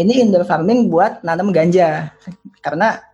[0.00, 2.08] ini indoor farming buat nanam ganja
[2.64, 3.04] karena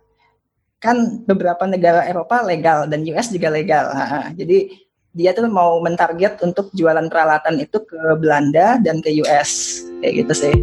[0.79, 3.91] kan beberapa negara Eropa legal dan US juga legal.
[3.91, 4.71] Nah, jadi
[5.11, 10.33] dia tuh mau mentarget untuk jualan peralatan itu ke Belanda dan ke US kayak gitu
[10.47, 10.55] sih.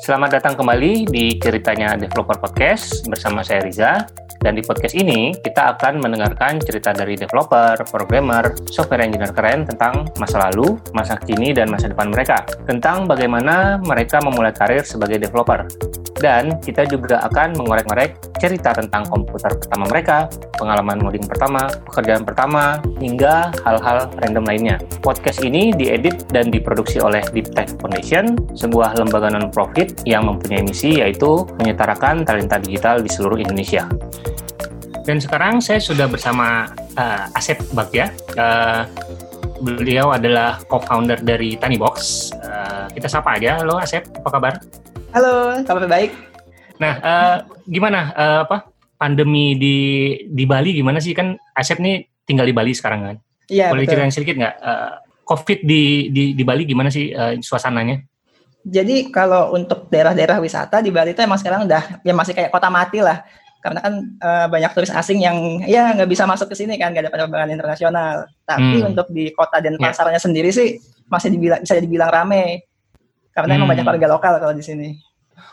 [0.00, 4.08] Selamat datang kembali di ceritanya Developer Podcast bersama saya Riza.
[4.38, 10.06] Dan di podcast ini kita akan mendengarkan cerita dari developer, programmer, software engineer keren tentang
[10.22, 12.46] masa lalu, masa kini, dan masa depan mereka.
[12.62, 15.66] Tentang bagaimana mereka memulai karir sebagai developer.
[16.18, 20.26] Dan kita juga akan mengorek-ngorek cerita tentang komputer pertama mereka,
[20.58, 24.76] pengalaman ngoding pertama, pekerjaan pertama, hingga hal-hal random lainnya.
[24.98, 30.98] Podcast ini diedit dan diproduksi oleh Deep Tech Foundation, sebuah lembaga non-profit yang mempunyai misi
[30.98, 33.86] yaitu menyetarakan talenta digital di seluruh Indonesia.
[35.06, 36.68] Dan sekarang saya sudah bersama
[37.00, 38.12] uh, Asep Bagja.
[38.36, 38.84] Uh,
[39.64, 42.28] beliau adalah co-founder dari Tanybox.
[42.36, 43.56] Uh, kita sapa aja.
[43.62, 44.54] Halo Asep, apa kabar?
[45.08, 46.12] Halo, kabar baik.
[46.76, 48.68] Nah, uh, gimana uh, apa
[49.00, 49.76] pandemi di
[50.28, 53.16] di Bali gimana sih kan Asep nih tinggal di Bali sekarang kan?
[53.48, 53.72] Iya.
[53.72, 58.04] Boleh ceritain sedikit nggak uh, COVID di, di di Bali gimana sih uh, suasananya?
[58.68, 62.68] Jadi kalau untuk daerah-daerah wisata di Bali itu emang sekarang udah ya masih kayak kota
[62.68, 63.24] mati lah
[63.64, 67.08] karena kan uh, banyak turis asing yang ya nggak bisa masuk ke sini kan nggak
[67.08, 68.14] ada penerbangan internasional
[68.46, 68.92] tapi hmm.
[68.94, 69.90] untuk di kota dan ya.
[69.90, 70.24] pasarnya yeah.
[70.30, 70.78] sendiri sih
[71.10, 72.67] masih dibilang bisa dibilang rame
[73.38, 73.58] karena hmm.
[73.62, 74.88] emang banyak warga lokal kalau di sini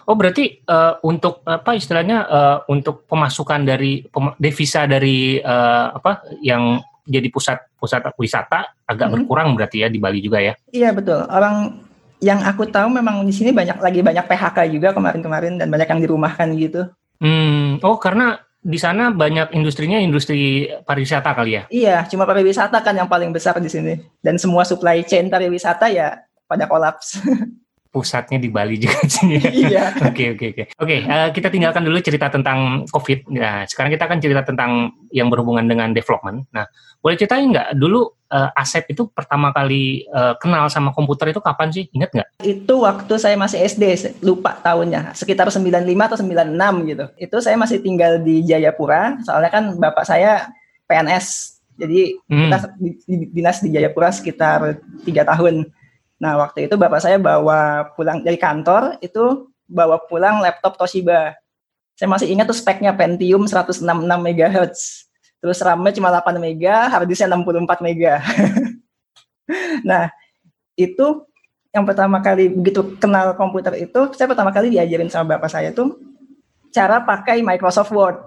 [0.09, 6.25] oh berarti uh, untuk apa istilahnya uh, untuk pemasukan dari pem devisa dari uh, apa
[6.41, 9.13] yang jadi pusat pusat wisata agak hmm.
[9.21, 11.85] berkurang berarti ya di Bali juga ya iya betul orang
[12.25, 16.01] yang aku tahu memang di sini banyak lagi banyak PHK juga kemarin-kemarin dan banyak yang
[16.01, 21.63] dirumahkan gitu Hmm, oh karena di sana banyak industrinya industri pariwisata kali ya?
[21.69, 24.01] Iya, cuma pariwisata kan yang paling besar di sini.
[24.19, 27.21] Dan semua supply chain pariwisata ya pada kolaps.
[27.95, 29.39] Pusatnya di Bali juga sih.
[29.63, 29.95] Iya.
[30.03, 30.63] Oke, oke, oke.
[30.83, 33.31] Oke, eh, kita tinggalkan dulu cerita tentang COVID.
[33.31, 36.51] Nah, sekarang kita akan cerita tentang yang berhubungan dengan development.
[36.51, 36.67] Nah,
[36.99, 41.69] boleh ceritain nggak dulu uh, Asep itu pertama kali uh, kenal sama komputer itu kapan
[41.71, 41.85] sih?
[41.93, 42.29] Ingat nggak?
[42.43, 43.83] Itu waktu saya masih SD,
[44.25, 47.05] lupa tahunnya, sekitar 95 atau 96 gitu.
[47.15, 50.49] Itu saya masih tinggal di Jayapura, soalnya kan bapak saya
[50.89, 51.55] PNS.
[51.75, 52.39] Jadi hmm.
[52.47, 55.69] kita di, di, dinas di Jayapura sekitar tiga tahun.
[56.25, 61.37] Nah waktu itu bapak saya bawa pulang dari kantor itu bawa pulang laptop Toshiba.
[61.93, 65.05] Saya masih ingat tuh speknya Pentium 166 MHz
[65.45, 68.17] terus RAM-nya cuma 8 mega, hard disk 64 mega.
[69.89, 70.09] nah,
[70.73, 71.21] itu
[71.69, 76.01] yang pertama kali begitu kenal komputer itu, saya pertama kali diajarin sama bapak saya tuh
[76.73, 78.17] cara pakai Microsoft Word.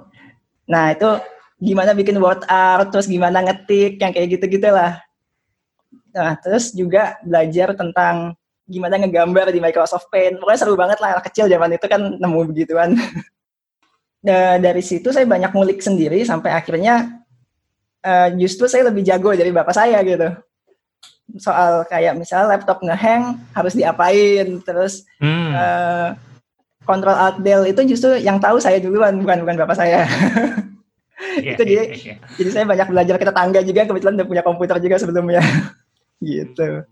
[0.71, 1.11] Nah, itu
[1.59, 5.03] gimana bikin word art, terus gimana ngetik, yang kayak gitu-gitu lah.
[6.15, 8.37] Nah, terus juga belajar tentang
[8.69, 10.37] gimana ngegambar di Microsoft Paint.
[10.41, 12.97] Pokoknya seru banget lah, kecil zaman itu kan nemu begituan.
[14.19, 17.23] da dari situ saya banyak ngulik sendiri sampai akhirnya
[18.03, 20.35] uh, justru saya lebih jago dari bapak saya gitu
[21.37, 25.53] soal kayak misal laptop ngehang harus diapain terus hmm.
[25.53, 26.09] uh,
[26.89, 30.09] kontrol alt del itu justru yang tahu saya duluan bukan bukan bapak saya
[31.45, 32.19] yeah, itu yeah, jadi yeah, yeah.
[32.41, 35.45] jadi saya banyak belajar ke tetangga juga kebetulan udah punya komputer juga sebelumnya
[36.23, 36.83] gitu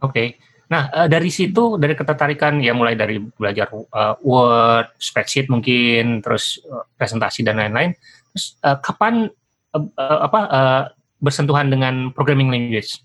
[0.00, 0.28] oke okay.
[0.70, 6.62] Nah, uh, dari situ dari ketertarikan ya mulai dari belajar uh, Word, spreadsheet mungkin, terus
[6.62, 7.90] uh, presentasi dan lain-lain.
[8.30, 9.26] Terus uh, kapan
[9.74, 10.82] uh, uh, apa uh,
[11.18, 13.02] bersentuhan dengan programming language?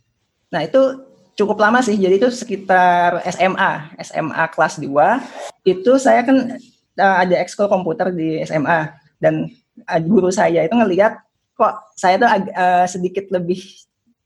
[0.54, 1.98] Nah, itu cukup lama sih.
[1.98, 5.66] Jadi itu sekitar SMA, SMA kelas 2.
[5.66, 6.62] Itu saya kan
[7.02, 9.50] uh, ada ekskul komputer di SMA dan
[9.90, 11.18] uh, guru saya itu ngelihat
[11.56, 13.64] kok saya tuh uh, sedikit lebih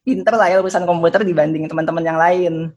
[0.09, 2.73] pinter lah ya urusan komputer dibanding teman-teman yang lain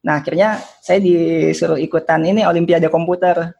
[0.00, 3.52] Nah, akhirnya saya disuruh ikutan ini Olimpiade Komputer.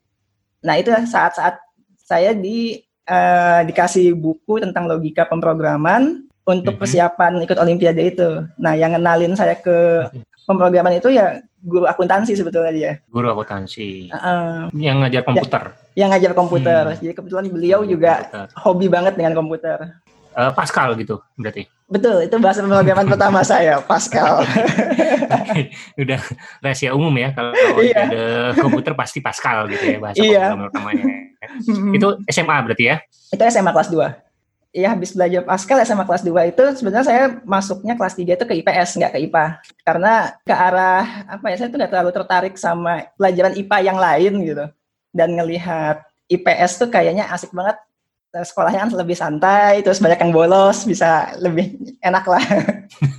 [0.64, 1.60] Nah, itu saat-saat
[2.00, 6.80] saya di uh, dikasih buku tentang logika pemrograman untuk mhm.
[6.80, 8.28] persiapan ikut Olimpiade itu.
[8.56, 10.08] Nah, yang kenalin saya ke
[10.48, 12.92] pemrograman itu ya guru akuntansi sebetulnya dia.
[13.12, 14.08] Guru akuntansi.
[14.08, 15.76] Uh, yang ngajar komputer.
[15.92, 16.82] Ya, yang ngajar komputer.
[16.88, 16.96] Hmm.
[17.04, 18.56] Jadi kebetulan beliau juga komputer.
[18.64, 20.00] hobi banget dengan komputer
[20.34, 21.66] uh, Pascal gitu berarti.
[21.90, 24.46] Betul, itu bahasa pemrograman pertama saya, Pascal.
[25.98, 26.20] Udah
[26.62, 27.50] rahasia umum ya kalau
[27.82, 28.06] iya.
[28.06, 28.24] ada
[28.58, 30.54] komputer pasti Pascal gitu ya bahasa iya.
[30.54, 31.04] pemrograman pertamanya.
[31.90, 32.96] itu SMA berarti ya?
[33.34, 34.30] Itu SMA kelas 2.
[34.70, 38.54] Iya, habis belajar Pascal SMA kelas 2 itu sebenarnya saya masuknya kelas 3 itu ke
[38.62, 39.46] IPS, nggak ke IPA.
[39.82, 40.12] Karena
[40.46, 44.66] ke arah, apa ya, saya tuh nggak terlalu tertarik sama pelajaran IPA yang lain gitu.
[45.10, 47.82] Dan ngelihat IPS tuh kayaknya asik banget
[48.30, 52.44] sekolahnya kan lebih santai, terus banyak yang bolos, bisa lebih enak lah.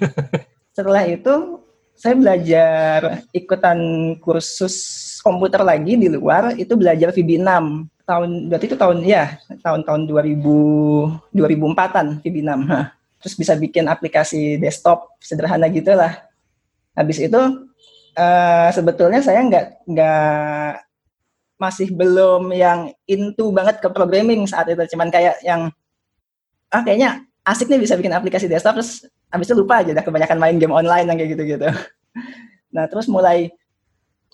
[0.75, 1.59] setelah itu
[1.99, 3.77] saya belajar ikutan
[4.23, 4.73] kursus
[5.21, 7.45] komputer lagi di luar itu belajar VB6
[8.07, 12.51] tahun berarti itu tahun ya tahun-tahun 2000 2004-an VB6
[13.21, 16.25] terus bisa bikin aplikasi desktop sederhana gitulah.
[16.97, 17.37] Habis itu
[18.17, 20.71] uh, sebetulnya saya nggak nggak
[21.61, 24.81] masih belum yang into banget ke programming saat itu.
[24.97, 25.69] Cuman kayak yang
[26.73, 28.81] ah kayaknya asik nih bisa bikin aplikasi desktop.
[28.81, 31.69] Terus habis itu lupa aja udah kebanyakan main game online yang kayak gitu-gitu.
[32.71, 33.51] Nah terus mulai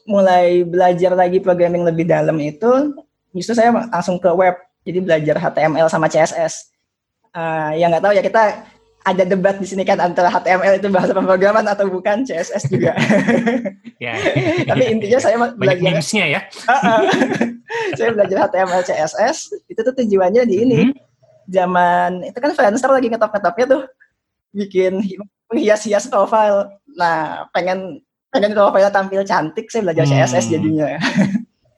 [0.06, 2.94] mulai belajar lagi programming lebih dalam itu
[3.34, 4.54] justru saya langsung ke web.
[4.86, 6.70] Jadi belajar HTML sama CSS
[7.34, 8.44] uh, yang nggak tahu ya kita
[9.08, 12.92] ada debat di sini kan antara HTML itu bahasa pemrograman atau bukan CSS juga.
[14.04, 14.20] ya.
[14.68, 16.42] Tapi intinya saya belajar Banyak ya.
[17.96, 19.38] saya belajar HTML CSS
[19.72, 20.80] itu tuh tujuannya di ini.
[20.92, 20.96] Hmm.
[21.48, 23.84] Zaman itu kan Friendster lagi ngetop-ngetopnya tuh
[24.52, 25.00] bikin
[25.48, 26.68] menghias-hias profile.
[27.00, 30.12] Nah, pengen pengen profile tampil cantik saya belajar hmm.
[30.20, 31.00] CSS jadinya.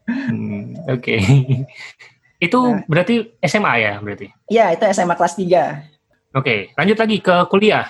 [0.09, 1.21] hmm, Oke.
[1.21, 1.21] Okay.
[2.49, 4.31] Itu nah, berarti SMA ya berarti?
[4.47, 5.98] Iya, itu SMA kelas 3.
[6.29, 7.89] Oke, lanjut lagi ke kuliah.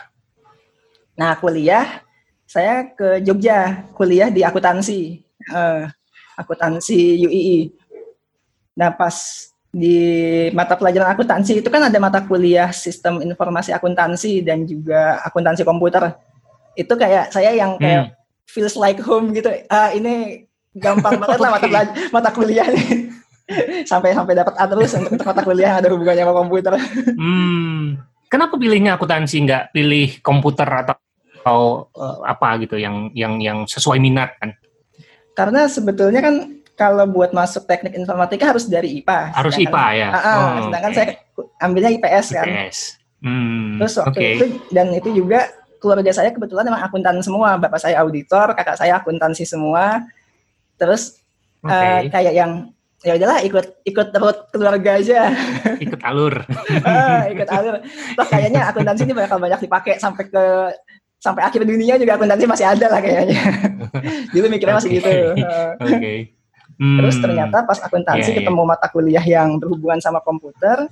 [1.19, 1.99] Nah, kuliah
[2.47, 5.19] saya ke Jogja, kuliah di akuntansi,
[5.51, 5.83] uh,
[6.39, 7.67] akuntansi UII.
[8.79, 9.13] Nah, pas
[9.69, 9.99] di
[10.55, 16.15] mata pelajaran akuntansi itu kan ada mata kuliah sistem informasi akuntansi dan juga akuntansi komputer.
[16.79, 18.15] Itu kayak saya yang kayak hmm.
[18.47, 19.51] feels like home gitu.
[19.67, 22.67] Ah, ini gampang banget lah mata pelajaran, mata kuliah
[23.91, 26.73] sampai sampai dapat A terus untuk mata kuliah ada hubungannya sama komputer.
[27.19, 28.08] Hmm.
[28.29, 30.95] Kenapa pilihnya akuntansi nggak pilih komputer atau,
[31.41, 31.59] atau
[31.97, 34.53] uh, apa gitu yang yang yang sesuai minat kan?
[35.33, 36.35] Karena sebetulnya kan
[36.77, 39.33] kalau buat masuk teknik informatika harus dari IPA.
[39.33, 40.07] Harus IPA ya.
[40.13, 40.97] Uh, oh, sedangkan okay.
[40.97, 41.07] saya
[41.59, 42.47] ambilnya IPS kan.
[42.47, 42.77] IPS.
[43.19, 44.31] Hmm, Terus waktu okay.
[44.37, 45.51] itu dan itu juga
[45.83, 47.59] keluarga saya kebetulan memang akuntan semua.
[47.59, 50.05] Bapak saya auditor, kakak saya akuntansi semua.
[50.79, 51.19] Terus
[51.65, 52.07] okay.
[52.07, 55.31] uh, kayak yang ya udahlah ikut ikut terus keluarga aja
[55.85, 56.43] ikut alur
[56.83, 57.79] ah, ikut alur
[58.19, 60.43] toh kayaknya akuntansi ini bakal banyak dipakai sampai ke
[61.19, 63.39] sampai akhir dunia juga akuntansi masih ada lah kayaknya
[64.35, 66.35] dulu mikirnya masih gitu oke okay.
[66.75, 66.97] hmm.
[66.99, 68.39] terus ternyata pas akuntansi yeah, iya.
[68.43, 68.71] ketemu yeah.
[68.71, 70.91] mata kuliah yang berhubungan sama komputer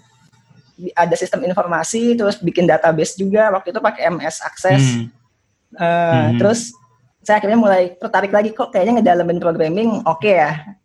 [0.96, 5.08] ada sistem informasi terus bikin database juga waktu itu pakai MS Access hmm.
[5.76, 6.40] Uh, hmm.
[6.40, 6.72] terus
[7.28, 10.77] saya akhirnya mulai tertarik lagi kok kayaknya ngedalamin programming oke okay ya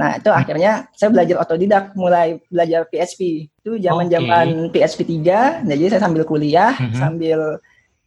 [0.00, 3.52] Nah, itu akhirnya saya belajar otodidak, mulai belajar PHP.
[3.60, 4.80] Itu zaman-zaman okay.
[4.80, 6.96] PHP 3, jadi saya sambil kuliah, mm -hmm.
[6.96, 7.38] sambil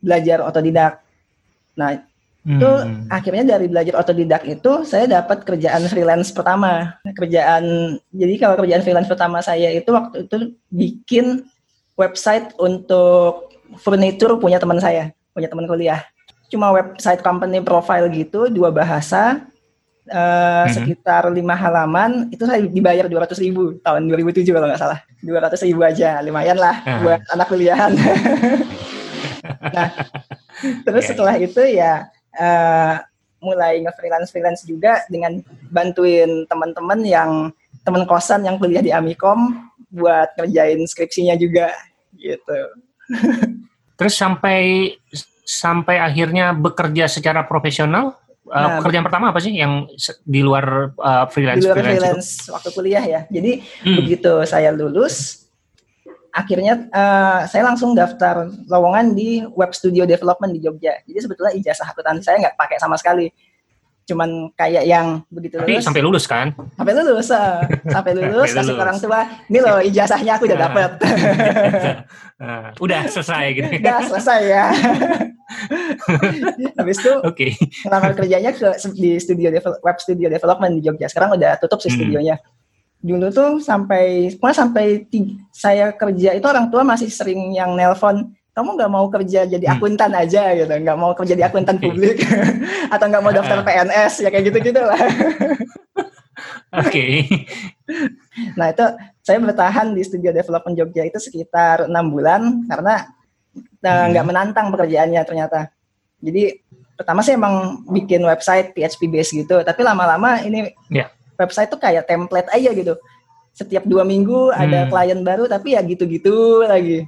[0.02, 1.06] belajar otodidak.
[1.78, 2.02] Nah,
[2.44, 3.08] itu hmm.
[3.08, 7.00] akhirnya dari belajar otodidak itu saya dapat kerjaan freelance pertama.
[7.16, 11.48] Kerjaan jadi kalau kerjaan freelance pertama saya itu waktu itu bikin
[11.96, 13.48] website untuk
[13.80, 16.04] furnitur punya teman saya, punya teman kuliah.
[16.52, 19.48] Cuma website company profile gitu, dua bahasa,
[20.10, 20.74] uh, hmm.
[20.74, 25.00] sekitar lima halaman itu saya dibayar dua ratus ribu tahun 2007 kalau nggak salah.
[25.24, 27.94] dua ratus ribu aja lumayan lah uh buat anak kuliahan.
[29.44, 29.92] Nah
[30.88, 31.12] terus yeah.
[31.12, 32.08] setelah itu ya
[32.40, 32.96] uh,
[33.44, 37.32] mulai nge-freelance freelance juga dengan bantuin teman-teman yang
[37.84, 41.76] teman kosan yang kuliah di Amikom buat ngerjain skripsinya juga
[42.16, 42.60] gitu.
[44.00, 44.90] Terus sampai
[45.44, 48.16] sampai akhirnya bekerja secara profesional
[48.54, 49.90] Uh, pekerjaan pertama apa sih yang
[50.22, 51.66] di luar uh, freelance?
[51.66, 53.22] Di luar freelance, freelance waktu kuliah ya.
[53.34, 53.98] Jadi hmm.
[53.98, 55.50] begitu saya lulus,
[56.30, 61.02] akhirnya uh, saya langsung daftar lowongan di web studio development di Jogja.
[61.02, 63.34] Jadi sebetulnya ijazah akuntansi saya nggak pakai sama sekali
[64.04, 65.86] cuman kayak yang begitu Tapi lulus.
[65.88, 66.48] sampai lulus kan?
[66.76, 67.64] Sampai lulus, uh.
[67.88, 70.66] sampai lulus kasih orang tua, ini loh ijazahnya aku udah nah.
[70.68, 70.92] dapet.
[72.44, 73.68] uh, udah selesai gitu.
[73.84, 74.66] udah selesai ya.
[76.80, 77.56] Habis itu okay.
[77.88, 81.08] ngelamar kerjanya ke di studio web studio development di Jogja.
[81.08, 82.00] Sekarang udah tutup sih hmm.
[82.00, 82.36] studionya.
[83.04, 85.08] Dulu tuh sampai, sampai
[85.52, 89.76] saya kerja itu orang tua masih sering yang nelpon kamu nggak mau kerja jadi hmm.
[89.78, 90.22] akuntan hmm.
[90.22, 92.22] aja gitu nggak mau kerja di akuntan publik
[92.94, 95.02] atau nggak mau daftar PNS ya kayak gitu gitu lah
[96.82, 97.26] oke okay.
[98.54, 98.86] nah itu
[99.26, 103.10] saya bertahan di studio development Jogja itu sekitar enam bulan karena
[103.58, 104.30] eh, nggak hmm.
[104.30, 105.74] menantang pekerjaannya ternyata
[106.24, 106.62] jadi
[106.94, 111.10] pertama sih emang bikin website PHP base gitu tapi lama-lama ini yeah.
[111.42, 112.94] website tuh kayak template aja gitu
[113.54, 114.90] setiap dua minggu ada hmm.
[114.94, 117.06] klien baru tapi ya gitu-gitu lagi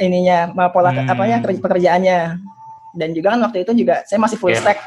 [0.00, 1.10] ininya pola hmm.
[1.10, 2.18] apa ya pekerjaannya
[2.94, 4.62] dan juga kan waktu itu juga saya masih full yeah.
[4.62, 4.78] stack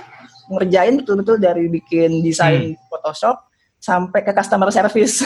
[0.48, 2.88] ngerjain betul-betul dari bikin desain hmm.
[2.88, 3.44] Photoshop
[3.80, 5.24] sampai ke customer service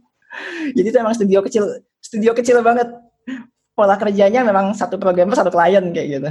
[0.76, 1.64] jadi itu emang studio kecil
[2.00, 2.88] studio kecil banget
[3.72, 6.30] pola kerjanya memang satu programmer satu klien kayak gitu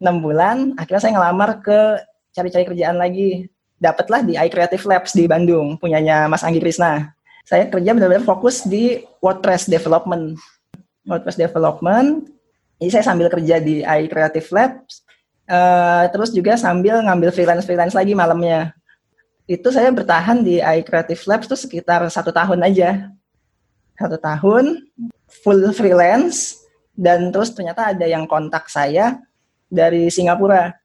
[0.00, 1.80] enam bulan, akhirnya saya ngelamar ke
[2.36, 3.48] cari-cari kerjaan lagi.
[3.76, 7.12] Dapatlah di iCreative Labs di Bandung, punyanya Mas Anggi Krisna.
[7.44, 10.40] Saya kerja benar-benar fokus di WordPress development.
[11.06, 12.36] WordPress development,
[12.76, 15.00] jadi saya sambil kerja di iCreative Labs,
[15.48, 18.76] uh, terus juga sambil ngambil freelance-freelance lagi malamnya.
[19.48, 23.08] Itu saya bertahan di iCreative Labs tuh sekitar satu tahun aja.
[23.96, 24.84] Satu tahun,
[25.40, 26.60] full freelance,
[26.92, 29.16] dan terus ternyata ada yang kontak saya
[29.72, 30.76] dari Singapura.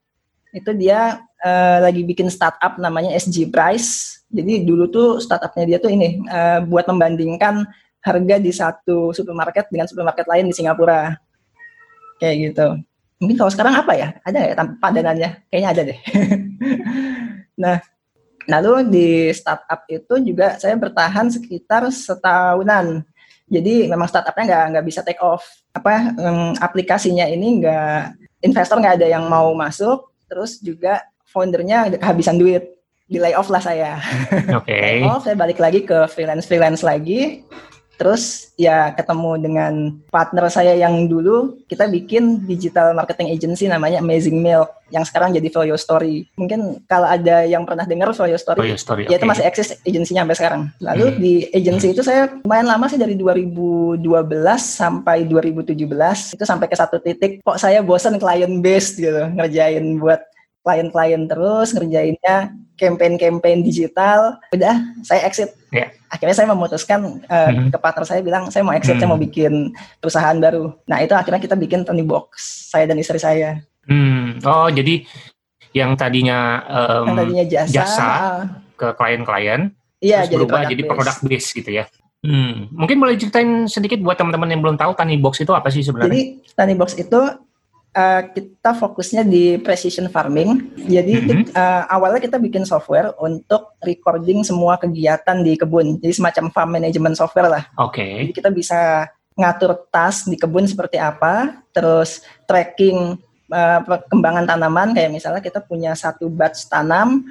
[0.48, 4.24] Itu dia uh, lagi bikin startup namanya SG Price.
[4.32, 7.68] Jadi dulu tuh startupnya dia tuh ini uh, buat membandingkan
[8.02, 11.14] harga di satu supermarket dengan supermarket lain di Singapura.
[12.18, 12.66] Kayak gitu.
[13.22, 14.08] Mungkin kalau sekarang apa ya?
[14.26, 15.30] Ada ya padanannya?
[15.46, 15.98] Kayaknya ada deh.
[17.62, 17.76] nah,
[18.50, 23.06] lalu di startup itu juga saya bertahan sekitar setahunan
[23.52, 25.44] jadi memang startupnya nggak nggak bisa take off.
[25.76, 30.08] Apa um, aplikasinya ini nggak investor nggak ada yang mau masuk.
[30.24, 32.64] Terus juga foundernya kehabisan duit
[33.04, 34.00] di layoff lah saya.
[34.56, 34.64] Oke.
[34.72, 35.04] Okay.
[35.04, 37.44] layoff, saya balik lagi ke freelance freelance lagi.
[37.96, 39.72] Terus ya ketemu dengan
[40.10, 45.48] partner saya yang dulu kita bikin digital marketing agency namanya Amazing Milk yang sekarang jadi
[45.48, 46.28] Folio Story.
[46.36, 49.18] Mungkin kalau ada yang pernah dengar Folio Story, Folio Story ya okay.
[49.22, 50.62] itu masih eksis agensinya sampai sekarang.
[50.84, 51.18] Lalu hmm.
[51.18, 51.94] di agency hmm.
[51.96, 54.02] itu saya lumayan lama sih dari 2012
[54.60, 60.31] sampai 2017 itu sampai ke satu titik kok saya bosan client based gitu ngerjain buat
[60.62, 65.90] klien-klien terus ngerjainnya campaign-campaign digital udah saya exit yeah.
[66.08, 67.70] akhirnya saya memutuskan uh, mm-hmm.
[67.74, 69.02] ke partner saya bilang saya mau exit mm-hmm.
[69.02, 69.52] saya mau bikin
[69.98, 72.38] perusahaan baru nah itu akhirnya kita bikin Tony Box
[72.70, 74.42] saya dan istri saya hmm.
[74.46, 75.02] oh jadi
[75.74, 78.10] yang tadinya um, yang tadinya jasa, jasa
[78.78, 81.86] ke klien-klien iya, terus jadi berubah jadi produk base gitu ya
[82.22, 82.70] Hmm.
[82.70, 86.14] Mungkin boleh ceritain sedikit buat teman-teman yang belum tahu Tani Box itu apa sih sebenarnya?
[86.14, 86.22] Jadi
[86.54, 87.18] Tani Box itu
[87.96, 90.72] uh, kita fokusnya di precision farming.
[90.88, 91.44] Jadi mm -hmm.
[91.52, 96.00] uh, awalnya kita bikin software untuk recording semua kegiatan di kebun.
[96.00, 97.64] Jadi semacam farm management software lah.
[97.80, 98.00] Oke.
[98.00, 98.12] Okay.
[98.26, 103.16] Jadi kita bisa ngatur tas di kebun seperti apa, terus tracking
[103.48, 107.24] uh, perkembangan tanaman kayak misalnya kita punya satu batch tanam,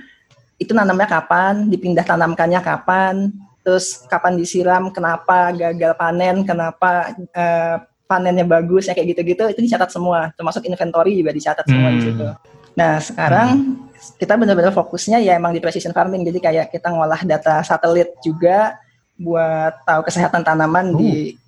[0.58, 3.30] itu nanamnya kapan, dipindah tanamkannya kapan,
[3.62, 7.78] terus kapan disiram, kenapa gagal panen, kenapa uh,
[8.12, 11.72] panennya bagus ya kayak gitu-gitu itu dicatat semua termasuk inventory juga dicatat hmm.
[11.72, 12.08] semua di hmm.
[12.12, 12.28] situ.
[12.76, 13.76] Nah sekarang hmm.
[14.20, 18.76] kita benar-benar fokusnya ya emang di precision farming jadi kayak kita ngolah data satelit juga
[19.16, 21.00] buat tahu kesehatan tanaman uh.
[21.00, 21.40] di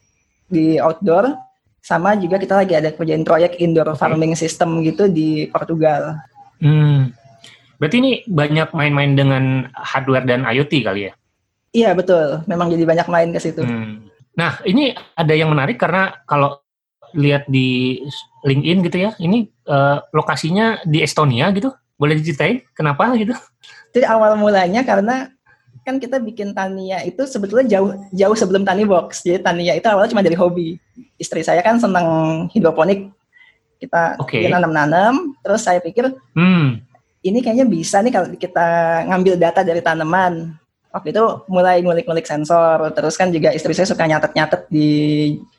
[0.47, 1.35] di outdoor
[1.83, 3.99] sama juga kita lagi ada kerjain proyek indoor okay.
[4.07, 6.15] farming system gitu di Portugal.
[6.63, 7.11] Hmm.
[7.75, 11.13] Berarti ini banyak main-main dengan hardware dan IoT kali ya?
[11.73, 13.65] Iya betul, memang jadi banyak main ke situ.
[13.65, 14.02] Hmm.
[14.33, 16.57] Nah, ini ada yang menarik karena kalau
[17.13, 18.01] lihat di
[18.41, 21.69] LinkedIn gitu ya, ini uh, lokasinya di Estonia gitu.
[21.95, 23.37] Boleh diceritain kenapa gitu?
[23.93, 25.29] Jadi awal mulanya karena
[25.83, 29.21] kan kita bikin Tania itu sebetulnya jauh jauh sebelum Tani Box.
[29.21, 30.81] Jadi Tania itu awalnya cuma dari hobi.
[31.21, 33.13] Istri saya kan senang hidroponik.
[33.77, 34.47] Kita okay.
[34.47, 36.07] nanam-nanam, terus saya pikir,
[36.39, 36.79] hmm.
[37.19, 38.67] ini kayaknya bisa nih kalau kita
[39.11, 40.55] ngambil data dari tanaman
[40.93, 44.89] waktu itu mulai ngulik-ngulik sensor terus kan juga istri saya suka nyatet-nyatet di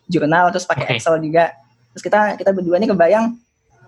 [0.07, 0.97] jurnal terus pakai okay.
[1.03, 1.51] Excel juga
[1.91, 3.35] terus kita kita berdua ini kebayang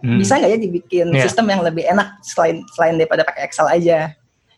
[0.02, 0.18] hmm.
[0.18, 1.22] bisa nggak ya dibikin yeah.
[1.22, 4.10] sistem yang lebih enak selain selain daripada pakai Excel aja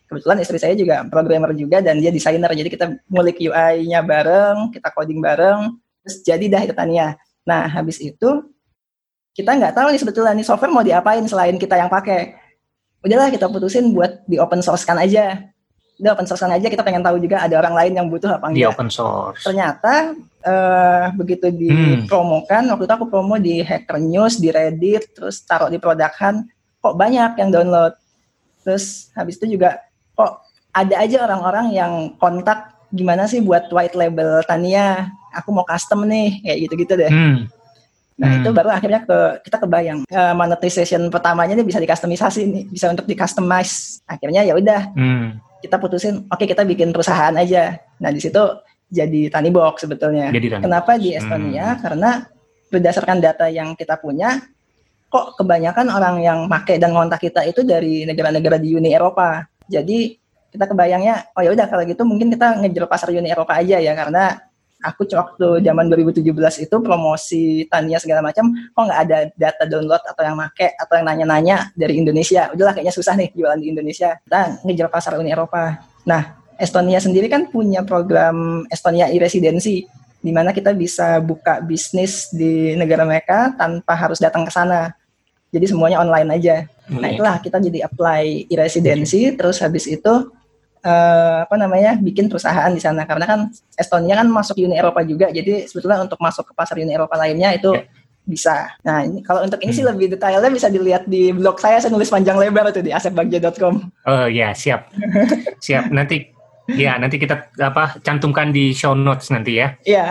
[0.09, 4.89] kebetulan istri saya juga programmer juga dan dia desainer jadi kita ngulik UI-nya bareng kita
[4.89, 7.13] coding bareng terus jadi dah itu Tania
[7.45, 8.49] nah habis itu
[9.37, 12.33] kita nggak tahu nih sebetulnya nih software mau diapain selain kita yang pakai
[13.05, 15.45] udahlah kita putusin buat di open source kan aja
[15.99, 18.63] udah open source aja kita pengen tahu juga ada orang lain yang butuh apa enggak.
[18.63, 19.43] Di open source.
[19.43, 20.15] Ternyata
[20.47, 22.71] uh, begitu dipromokan hmm.
[22.71, 26.47] waktu itu aku promo di Hacker News, di Reddit, terus taruh di produkan
[26.79, 27.93] kok banyak yang download.
[28.63, 29.83] Terus habis itu juga
[30.15, 30.39] kok
[30.71, 36.39] ada aja orang-orang yang kontak gimana sih buat white label Tania, aku mau custom nih
[36.47, 37.11] kayak gitu-gitu deh.
[37.11, 37.51] Hmm.
[38.15, 38.39] Nah hmm.
[38.39, 43.03] itu baru akhirnya ke kita kebayang uh, monetization pertamanya ini bisa dikustomisasi nih, bisa untuk
[43.03, 43.99] di customize.
[44.07, 44.95] Akhirnya ya udah.
[44.95, 48.41] Hmm kita putusin oke okay, kita bikin perusahaan aja nah di situ
[48.89, 51.01] jadi tani box sebetulnya jadi tani kenapa box.
[51.03, 51.79] di Estonia hmm.
[51.83, 52.11] karena
[52.69, 54.41] berdasarkan data yang kita punya
[55.09, 60.17] kok kebanyakan orang yang make dan ngontak kita itu dari negara-negara di Uni Eropa jadi
[60.49, 63.93] kita kebayangnya oh ya udah kalau gitu mungkin kita ngejar pasar Uni Eropa aja ya
[63.93, 64.48] karena
[64.79, 66.23] aku waktu zaman 2017
[66.65, 71.05] itu promosi Tania segala macam kok nggak ada data download atau yang make atau yang
[71.07, 72.47] nanya-nanya dari Indonesia?
[72.55, 74.15] Udahlah kayaknya susah nih jualan di Indonesia.
[74.23, 75.83] Kita ngejar pasar Uni Eropa.
[76.07, 79.87] Nah Estonia sendiri kan punya program Estonia e-residency
[80.19, 84.91] di mana kita bisa buka bisnis di negara mereka tanpa harus datang ke sana.
[85.49, 86.67] Jadi semuanya online aja.
[86.91, 90.29] Nah itulah kita jadi apply e-residency, terus habis itu
[90.83, 93.39] uh, apa namanya bikin perusahaan di sana karena kan
[93.75, 97.55] Estonia kan masuk Uni Eropa juga jadi sebetulnya untuk masuk ke pasar Uni Eropa lainnya
[97.55, 97.87] itu okay.
[98.23, 98.75] bisa.
[98.85, 99.79] Nah ini kalau untuk ini hmm.
[99.79, 103.75] sih lebih detailnya bisa dilihat di blog saya saya nulis panjang lebar itu di asepbagja.com.
[104.07, 104.91] Oh ya siap
[105.65, 109.73] siap nanti Ya, nanti kita apa cantumkan di show notes nanti ya.
[109.81, 110.05] Iya.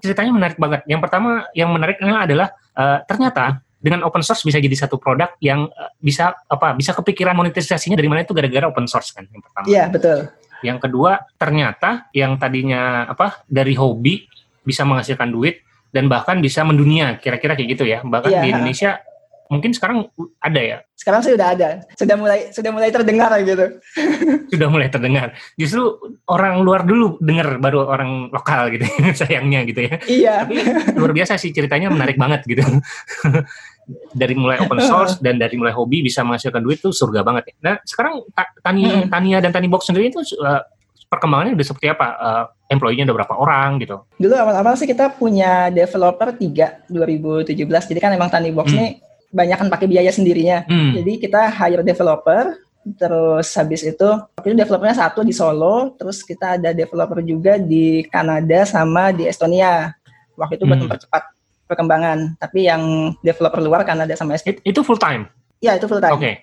[0.00, 0.80] Ceritanya menarik banget.
[0.88, 5.70] Yang pertama yang menariknya adalah uh, ternyata dengan open source bisa jadi satu produk yang
[5.70, 9.66] uh, bisa apa bisa kepikiran monetisasinya dari mana itu gara-gara open source kan yang pertama.
[9.66, 10.18] Iya, betul.
[10.58, 14.26] Yang kedua, ternyata yang tadinya apa dari hobi
[14.66, 15.62] bisa menghasilkan duit
[15.94, 18.02] dan bahkan bisa mendunia kira-kira kayak gitu ya.
[18.02, 18.42] Bahkan ya.
[18.42, 18.98] di Indonesia
[19.48, 20.12] mungkin sekarang
[20.44, 20.78] ada ya?
[20.94, 23.80] Sekarang sih udah ada, sudah mulai sudah mulai terdengar gitu.
[24.52, 25.32] sudah mulai terdengar.
[25.56, 25.96] Justru
[26.28, 28.84] orang luar dulu dengar, baru orang lokal gitu,
[29.20, 29.96] sayangnya gitu ya.
[30.04, 30.34] Iya.
[30.44, 30.54] Tapi
[31.00, 32.62] luar biasa sih ceritanya menarik banget gitu.
[34.20, 37.72] dari mulai open source dan dari mulai hobi bisa menghasilkan duit tuh surga banget ya.
[37.72, 38.20] Nah sekarang
[38.60, 39.08] Tani hmm.
[39.08, 40.60] Tania dan Tani Box sendiri itu uh,
[41.08, 42.06] perkembangannya udah seperti apa?
[42.20, 44.04] Uh, employee-nya udah berapa orang gitu?
[44.20, 47.64] Dulu awal-awal sih kita punya developer 3 2017.
[47.64, 48.76] Jadi kan emang Tani Box hmm.
[48.76, 48.90] nih
[49.28, 50.64] banyak kan pakai biaya sendirinya.
[50.64, 50.96] Hmm.
[50.96, 52.56] Jadi kita hire developer,
[52.96, 58.04] terus habis itu waktu itu developernya satu di Solo, terus kita ada developer juga di
[58.08, 59.92] Kanada sama di Estonia.
[60.38, 60.84] Waktu itu buat hmm.
[60.88, 61.22] mempercepat
[61.68, 62.40] perkembangan.
[62.40, 65.28] Tapi yang developer luar Kanada sama Estonia itu full time.
[65.60, 66.16] Ya itu full time.
[66.16, 66.24] Oke.
[66.24, 66.34] Okay.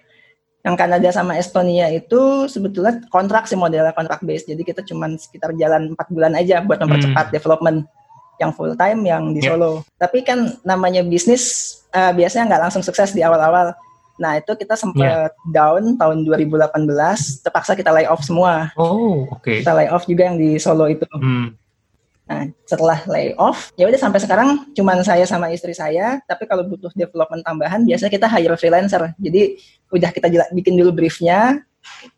[0.65, 4.45] Yang Kanada sama Estonia itu sebetulnya kontrak sih modelnya kontrak base.
[4.45, 7.33] Jadi kita cuma sekitar jalan empat bulan aja buat mempercepat hmm.
[7.33, 7.77] development
[8.41, 9.55] yang full time yang di yeah.
[9.55, 9.85] Solo.
[9.97, 13.71] Tapi kan namanya bisnis uh, biasanya nggak langsung sukses di awal-awal.
[14.19, 15.51] Nah itu kita sempat yeah.
[15.51, 18.71] down tahun 2018, terpaksa kita lay off semua.
[18.75, 19.43] Oh, oke.
[19.43, 19.63] Okay.
[19.63, 21.07] Kita lay off juga yang di Solo itu.
[21.11, 21.55] Hmm.
[22.25, 26.23] Nah setelah lay off, ya udah sampai sekarang cuma saya sama istri saya.
[26.23, 29.11] Tapi kalau butuh development tambahan, biasanya kita hire freelancer.
[29.19, 29.59] Jadi
[29.91, 31.59] udah kita bikin dulu briefnya,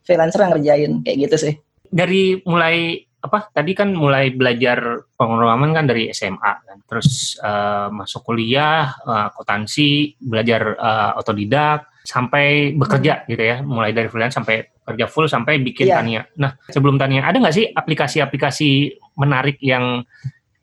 [0.05, 1.53] freelancer yang ngerjain kayak gitu sih.
[1.87, 8.23] Dari mulai apa tadi kan mulai belajar pengalaman kan dari SMA kan terus uh, masuk
[8.23, 13.27] kuliah uh, akuntansi belajar uh, otodidak sampai bekerja hmm.
[13.35, 15.99] gitu ya mulai dari freelance sampai kerja full sampai bikin yeah.
[15.99, 16.21] Tania.
[16.39, 20.07] Nah sebelum Tania ada nggak sih aplikasi-aplikasi menarik yang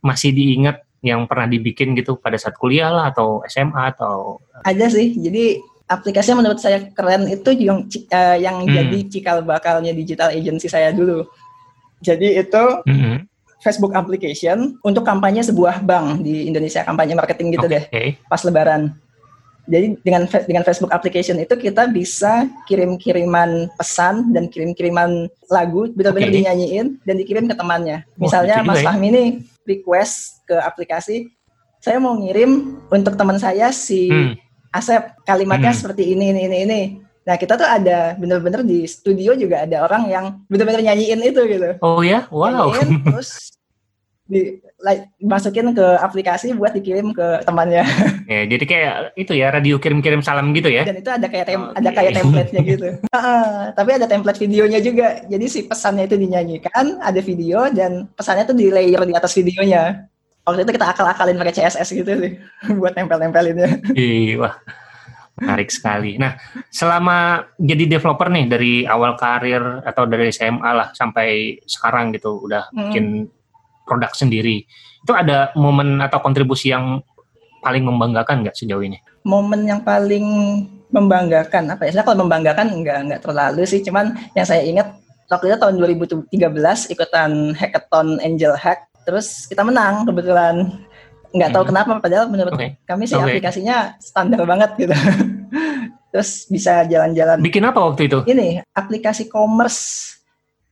[0.00, 5.12] masih diingat yang pernah dibikin gitu pada saat kuliah lah atau SMA atau ada sih
[5.12, 8.72] jadi aplikasi yang menurut saya keren itu yang uh, yang hmm.
[8.72, 11.29] jadi cikal bakalnya digital agency saya dulu
[12.04, 13.16] jadi itu mm-hmm.
[13.64, 17.88] Facebook application untuk kampanye sebuah bank di Indonesia, kampanye marketing gitu okay.
[17.88, 18.92] deh, pas Lebaran.
[19.64, 26.44] Jadi dengan dengan Facebook application itu kita bisa kirim-kiriman pesan dan kirim-kiriman lagu benar-benar okay.
[26.44, 28.04] dinyanyiin dan dikirim ke temannya.
[28.20, 28.92] Misalnya oh, Mas ya?
[28.92, 29.28] Fahmi nih
[29.64, 31.32] request ke aplikasi,
[31.80, 34.36] saya mau ngirim untuk teman saya si hmm.
[34.74, 35.80] Asep kalimatnya hmm.
[35.80, 36.80] seperti ini ini ini ini.
[37.24, 41.80] Nah kita tuh ada bener-bener di studio juga ada orang yang bener-bener nyanyiin itu gitu.
[41.80, 42.68] Oh ya, wow.
[42.68, 43.56] Nyanyiin, terus
[44.24, 47.84] di like, masukin ke aplikasi buat dikirim ke temannya.
[48.24, 50.88] Ya, jadi kayak itu ya radio kirim-kirim salam gitu ya.
[50.88, 51.76] Dan itu ada kayak tem okay.
[51.76, 52.88] ada kayak template-nya gitu.
[53.12, 55.20] uh, tapi ada template videonya juga.
[55.28, 60.08] Jadi si pesannya itu dinyanyikan, ada video dan pesannya tuh di layer di atas videonya.
[60.48, 62.32] Waktu itu kita akal-akalin pakai CSS gitu sih
[62.80, 63.92] buat nempel-nempelinnya.
[63.92, 64.56] Iya, wah
[65.35, 66.14] Menarik sekali.
[66.14, 66.38] Nah,
[66.70, 72.70] selama jadi developer nih dari awal karir atau dari SMA lah sampai sekarang gitu, udah
[72.70, 72.79] hmm.
[72.87, 73.07] bikin
[73.83, 74.62] produk sendiri.
[75.03, 77.03] Itu ada momen atau kontribusi yang
[77.64, 79.01] paling membanggakan nggak sejauh ini?
[79.27, 80.27] Momen yang paling
[80.94, 81.99] membanggakan apa ya?
[81.99, 84.94] Saya kalau membanggakan nggak nggak terlalu sih, cuman yang saya ingat
[85.27, 85.75] waktu itu tahun
[86.31, 86.31] 2013
[86.94, 90.70] ikutan hackathon Angel Hack, terus kita menang kebetulan
[91.35, 91.70] nggak tahu hmm.
[91.75, 92.79] kenapa padahal menurut okay.
[92.87, 93.37] kami sih okay.
[93.37, 94.94] aplikasinya standar banget gitu.
[96.14, 97.42] Terus bisa jalan-jalan.
[97.42, 98.23] Bikin apa waktu itu?
[98.23, 100.14] Ini aplikasi commerce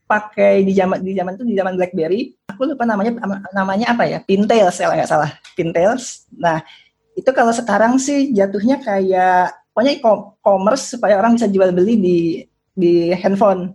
[0.07, 2.31] pakai di zaman di zaman itu di zaman BlackBerry.
[2.55, 3.18] Aku lupa namanya
[3.51, 4.22] namanya apa ya?
[4.22, 5.35] Pintails kalau nggak salah.
[5.59, 6.31] Pintails.
[6.38, 6.62] Nah
[7.18, 12.18] itu kalau sekarang sih jatuhnya kayak pokoknya e-commerce supaya orang bisa jual beli di
[12.70, 13.75] di handphone.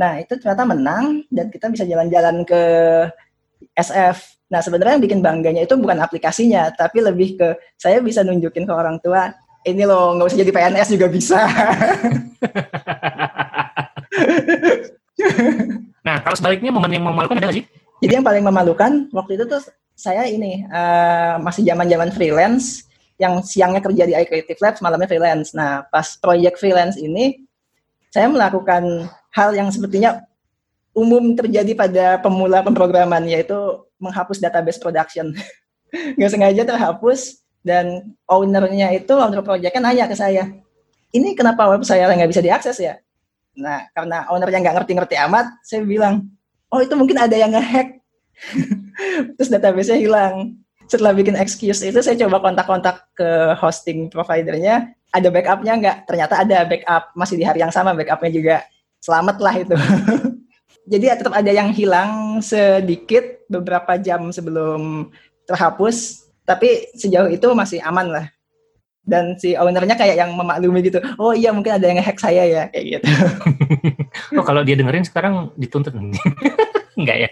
[0.00, 2.62] Nah itu ternyata menang dan kita bisa jalan-jalan ke
[3.76, 8.66] SF Nah, sebenarnya yang bikin bangganya itu bukan aplikasinya, tapi lebih ke saya bisa nunjukin
[8.66, 9.30] ke orang tua,
[9.62, 11.38] ini loh nggak usah jadi PNS juga bisa.
[16.06, 17.62] nah, kalau sebaliknya momen yang memalukan ada sih?
[18.02, 19.62] Jadi yang paling memalukan waktu itu tuh
[19.94, 25.52] saya ini uh, masih zaman-zaman freelance, yang siangnya kerja di iCreative Labs, malamnya freelance.
[25.52, 27.44] Nah, pas proyek freelance ini,
[28.08, 30.24] saya melakukan hal yang sepertinya
[30.96, 33.54] umum terjadi pada pemula pemrograman, yaitu
[34.00, 35.30] menghapus database production.
[36.16, 40.48] nggak sengaja terhapus Dan ownernya itu, owner projectnya nanya ke saya,
[41.12, 42.96] ini kenapa web saya nggak bisa diakses ya?
[43.60, 46.24] Nah, karena ownernya nggak ngerti-ngerti amat, saya bilang,
[46.72, 48.00] oh itu mungkin ada yang ngehack.
[49.36, 50.56] Terus database-nya hilang.
[50.88, 53.28] Setelah bikin excuse itu, saya coba kontak-kontak ke
[53.60, 55.96] hosting providernya, ada backupnya nggak?
[56.06, 58.56] Ternyata ada backup, masih di hari yang sama backupnya juga.
[59.04, 59.76] Selamat lah itu.
[60.90, 65.06] Jadi ya, tetap ada yang hilang sedikit beberapa jam sebelum
[65.46, 68.26] terhapus, tapi sejauh itu masih aman lah.
[69.06, 72.62] Dan si ownernya kayak yang memaklumi gitu, oh iya mungkin ada yang hack saya ya,
[72.74, 73.06] kayak gitu.
[74.38, 75.94] oh kalau dia dengerin sekarang dituntut
[76.98, 77.30] Enggak ya?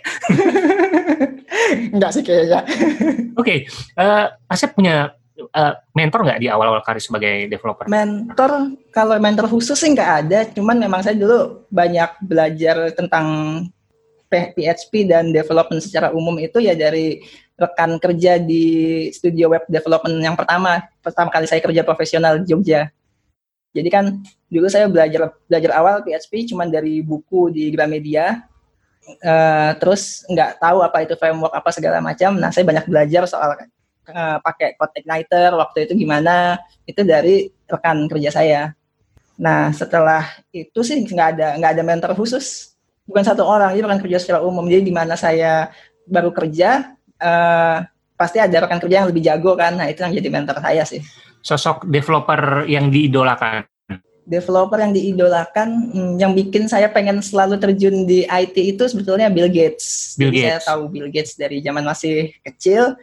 [1.95, 2.63] Enggak sih kayaknya.
[2.63, 3.59] Oke, okay.
[3.99, 7.87] uh, eh, Asep punya uh, mentor nggak di awal-awal karir sebagai developer?
[7.87, 10.39] Mentor, kalau mentor khusus sih nggak ada.
[10.51, 13.27] Cuman memang saya dulu banyak belajar tentang
[14.29, 17.25] PHP dan development secara umum itu ya dari
[17.59, 20.85] rekan kerja di studio web development yang pertama.
[21.01, 22.93] Pertama kali saya kerja profesional di Jogja.
[23.73, 28.45] Jadi kan dulu saya belajar belajar awal PHP cuman dari buku di Gramedia.
[29.25, 32.37] Uh, terus nggak tahu apa itu framework apa segala macam.
[32.37, 33.57] Nah saya banyak belajar soal
[34.11, 38.63] uh, pakai code igniter waktu itu gimana itu dari rekan kerja saya.
[39.39, 42.75] Nah setelah itu sih nggak ada nggak ada mentor khusus
[43.09, 45.73] bukan satu orang jadi rekan kerja secara umum jadi di mana saya
[46.05, 47.79] baru kerja uh,
[48.19, 51.01] pasti ada rekan kerja yang lebih jago kan nah itu yang jadi mentor saya sih.
[51.41, 53.65] Sosok developer yang diidolakan
[54.29, 59.49] developer yang diidolakan hmm, yang bikin saya pengen selalu terjun di IT itu sebetulnya Bill
[59.49, 60.15] Gates.
[60.21, 60.53] Bill Jadi Gates.
[60.53, 62.95] saya tahu Bill Gates dari zaman masih kecil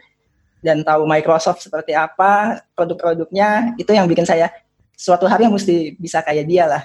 [0.66, 4.50] dan tahu Microsoft seperti apa produk-produknya itu yang bikin saya
[4.98, 6.82] suatu hari mesti bisa kayak dia lah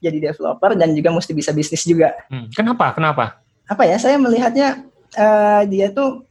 [0.00, 2.16] jadi developer dan juga mesti bisa bisnis juga.
[2.32, 2.48] Hmm.
[2.56, 2.96] Kenapa?
[2.96, 3.44] Kenapa?
[3.68, 4.00] Apa ya?
[4.00, 6.24] Saya melihatnya uh, dia tuh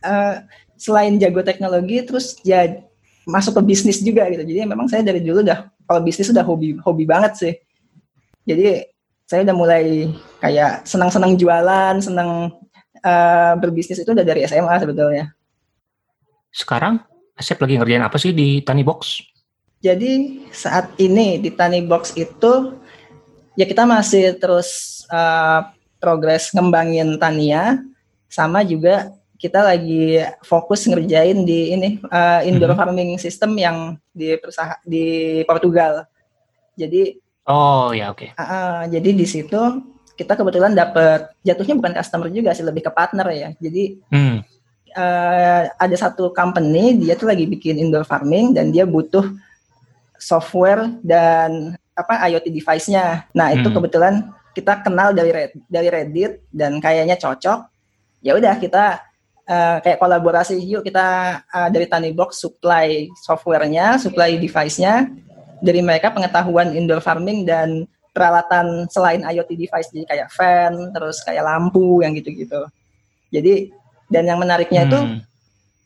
[0.00, 0.34] uh,
[0.80, 2.80] selain jago teknologi, terus ya
[3.28, 4.42] masuk ke bisnis juga gitu.
[4.42, 7.54] Jadi memang saya dari dulu udah kalau bisnis udah hobi hobi banget sih.
[8.48, 8.88] Jadi
[9.28, 10.08] saya udah mulai
[10.40, 12.48] kayak senang-senang jualan, senang
[13.04, 15.35] uh, berbisnis itu udah dari SMA sebetulnya.
[16.56, 17.04] Sekarang
[17.36, 19.20] Asep lagi ngerjain apa sih di Tani Box?
[19.84, 22.72] Jadi saat ini di Tani Box itu
[23.60, 25.68] ya kita masih terus uh,
[26.00, 27.84] progres ngembangin Tania
[28.32, 32.88] sama juga kita lagi fokus ngerjain di ini uh, indoor mm -hmm.
[32.88, 36.08] farming system yang di perusahaan di Portugal.
[36.72, 38.32] Jadi Oh ya oke.
[38.32, 38.40] Okay.
[38.40, 39.60] Uh, uh, jadi di situ
[40.16, 43.48] kita kebetulan dapat jatuhnya bukan customer juga sih lebih ke partner ya.
[43.60, 44.55] Jadi hmm
[44.96, 49.28] uh, ada satu company dia tuh lagi bikin indoor farming dan dia butuh
[50.16, 53.28] software dan apa IoT device-nya.
[53.32, 53.76] Nah, itu hmm.
[53.76, 54.14] kebetulan
[54.56, 57.68] kita kenal dari Red, dari Reddit dan kayaknya cocok.
[58.24, 59.04] Ya udah kita
[59.46, 65.08] uh, kayak kolaborasi yuk kita uh, dari Box supply softwarenya, supply device-nya
[65.60, 71.44] dari mereka pengetahuan indoor farming dan peralatan selain IoT device jadi kayak fan, terus kayak
[71.44, 72.64] lampu yang gitu-gitu.
[73.28, 73.68] Jadi
[74.10, 74.88] dan yang menariknya hmm.
[74.90, 74.98] itu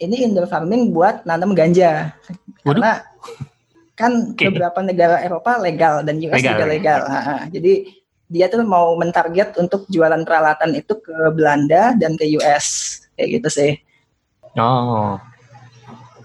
[0.00, 2.16] ini indoor farming buat nanam ganja.
[2.64, 2.80] Waduh.
[2.80, 2.92] Karena
[4.00, 4.48] kan okay.
[4.48, 7.00] beberapa negara Eropa legal dan US legal, juga legal.
[7.04, 7.72] Nah, jadi
[8.30, 13.48] dia tuh mau mentarget untuk jualan peralatan itu ke Belanda dan ke US kayak gitu
[13.52, 13.72] sih.
[14.56, 15.20] Oh.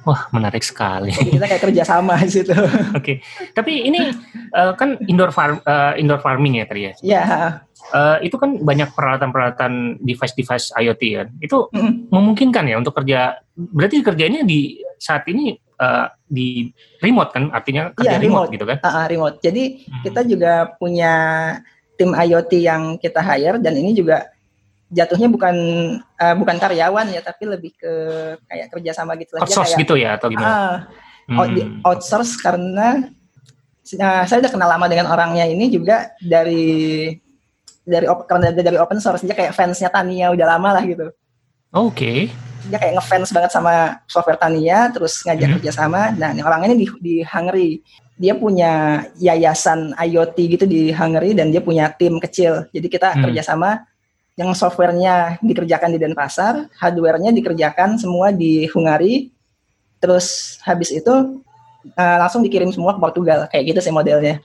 [0.05, 1.10] Wah, menarik sekali.
[1.10, 2.53] Jadi kita kayak kerja sama di situ.
[2.53, 2.93] Oke.
[2.93, 3.15] Okay.
[3.58, 4.13] Tapi ini
[4.53, 6.93] uh, kan indoor farm uh, indoor farming ya tadi ya?
[7.01, 7.23] Iya.
[7.93, 11.24] Uh, itu kan banyak peralatan-peralatan device-device IoT ya.
[11.38, 12.10] Itu mm.
[12.10, 13.38] memungkinkan ya untuk kerja.
[13.54, 16.71] Berarti kerjanya di saat ini uh, di
[17.04, 18.50] remote kan, artinya kerja ya, remote.
[18.50, 18.78] remote gitu kan?
[18.82, 19.36] Uh, uh, remote.
[19.43, 20.02] Jadi hmm.
[20.04, 21.13] kita juga punya
[21.95, 24.28] tim IoT yang kita hire dan ini juga
[24.91, 25.56] jatuhnya bukan
[26.00, 27.93] uh, bukan karyawan ya, tapi lebih ke
[28.48, 29.39] kayak kerja sama gitu.
[29.39, 30.52] Outsource kayak, gitu ya atau gimana?
[31.30, 31.82] Uh, hmm.
[31.84, 33.10] Outsource karena
[34.00, 37.12] uh, saya udah kenal lama dengan orangnya ini juga dari
[37.86, 41.13] dari karena dari open source dia kayak fansnya Tania udah lama lah gitu.
[41.76, 41.93] Oke.
[41.93, 42.19] Okay.
[42.65, 45.56] Dia kayak ngefans banget sama software Tania, terus ngajak hmm.
[45.62, 46.10] kerja sama.
[46.17, 47.86] Nah, ini orang ini di, di Hungary.
[48.15, 52.65] Dia punya yayasan IoT gitu di Hungary dan dia punya tim kecil.
[52.74, 53.21] Jadi kita hmm.
[53.28, 53.86] kerjasama
[54.36, 59.30] yang softwarenya dikerjakan di Denpasar, hardwarenya dikerjakan semua di Hungary.
[60.02, 61.43] Terus habis itu
[61.93, 63.45] uh, langsung dikirim semua ke Portugal.
[63.52, 64.41] Kayak gitu sih modelnya.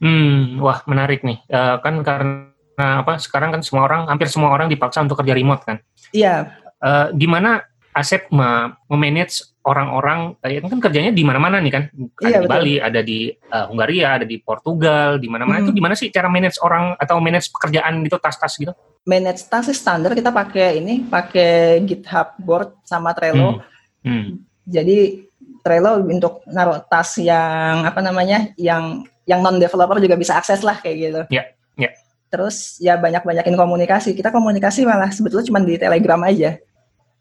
[0.00, 1.38] Hmm, wah menarik nih.
[1.46, 2.49] Uh, kan karena
[2.80, 5.76] Nah, apa sekarang kan semua orang, hampir semua orang dipaksa untuk kerja remote kan?
[6.16, 6.56] Iya.
[6.80, 11.84] Uh, gimana Asep memanage orang-orang, uh, kan kerjanya di mana-mana nih kan?
[11.92, 12.54] Ada iya, di betul.
[12.56, 13.18] Bali, ada di
[13.52, 15.60] uh, Hungaria, ada di Portugal, di mana-mana.
[15.60, 15.68] Hmm.
[15.68, 18.72] Itu gimana sih cara manage orang atau manage pekerjaan gitu, tas-tas gitu?
[19.04, 23.60] Manage tas standar kita pakai ini, pakai GitHub board sama Trello.
[24.00, 24.08] Hmm.
[24.08, 24.26] Hmm.
[24.64, 25.28] Jadi
[25.60, 30.80] Trello untuk naruh tas yang apa namanya yang yang non developer juga bisa akses lah
[30.80, 31.20] kayak gitu.
[31.28, 31.84] Iya, yeah, iya.
[31.90, 31.92] Yeah.
[32.30, 34.14] Terus ya banyak-banyakin komunikasi.
[34.14, 36.56] Kita komunikasi malah sebetulnya cuma di Telegram aja.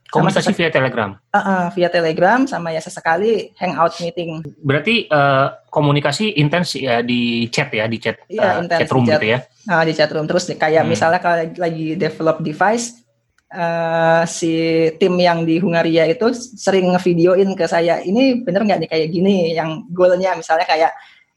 [0.10, 1.14] Komunikasi via Telegram.
[1.30, 4.42] Uh, uh, via Telegram sama ya sesekali hangout meeting.
[4.58, 9.22] Berarti uh, komunikasi intens ya di chat ya, di chat iya, uh, chat room chat.
[9.22, 9.40] gitu ya.
[9.70, 10.90] Uh, di chat room terus kayak hmm.
[10.90, 13.06] misalnya kalau lagi develop device
[13.54, 14.54] uh, si
[14.98, 19.54] tim yang di Hungaria itu sering ngevideoin ke saya, ini bener nggak nih kayak gini
[19.54, 20.94] yang goalnya misalnya kayak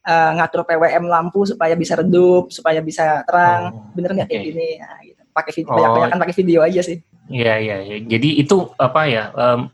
[0.06, 4.38] uh, ngatur PWM lampu supaya bisa redup, supaya bisa terang, oh, bener nggak okay.
[4.38, 4.68] kayak gini?
[4.78, 5.22] Nah, gitu.
[5.32, 5.94] Pakai video, oh.
[5.96, 6.98] banyak kan pakai video aja sih.
[7.32, 7.76] Iya iya.
[7.86, 7.96] Ya.
[8.04, 9.70] Jadi itu apa ya um,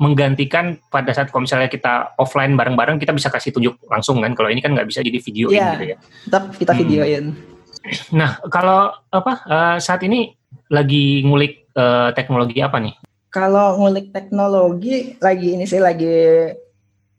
[0.00, 4.32] menggantikan pada saat kalau misalnya kita offline bareng-bareng kita bisa kasih tunjuk langsung kan.
[4.32, 5.96] Kalau ini kan nggak bisa jadi videoin yeah, gitu ya.
[6.26, 6.80] Tetap kita hmm.
[6.80, 7.24] videoin.
[8.14, 10.32] Nah kalau apa uh, saat ini
[10.72, 12.94] lagi ngulik uh, teknologi apa nih?
[13.32, 16.52] Kalau ngulik teknologi lagi ini sih lagi